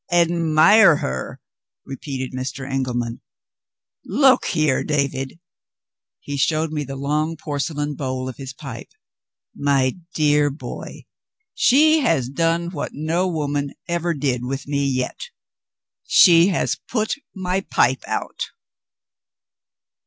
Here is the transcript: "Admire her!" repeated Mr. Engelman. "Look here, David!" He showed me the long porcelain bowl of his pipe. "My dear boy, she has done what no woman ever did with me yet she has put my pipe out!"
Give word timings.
"Admire 0.11 0.95
her!" 0.95 1.39
repeated 1.85 2.33
Mr. 2.33 2.67
Engelman. 2.67 3.21
"Look 4.03 4.45
here, 4.45 4.83
David!" 4.83 5.39
He 6.19 6.37
showed 6.37 6.71
me 6.73 6.83
the 6.83 6.95
long 6.95 7.37
porcelain 7.37 7.93
bowl 7.93 8.27
of 8.27 8.37
his 8.37 8.51
pipe. 8.51 8.89
"My 9.55 9.95
dear 10.15 10.49
boy, 10.49 11.05
she 11.53 11.99
has 11.99 12.29
done 12.29 12.71
what 12.71 12.95
no 12.95 13.27
woman 13.27 13.73
ever 13.87 14.15
did 14.15 14.43
with 14.43 14.67
me 14.67 14.83
yet 14.87 15.29
she 16.03 16.47
has 16.47 16.77
put 16.87 17.13
my 17.35 17.61
pipe 17.69 18.01
out!" 18.07 18.45